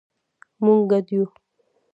[0.63, 1.23] مونږ ګډ یو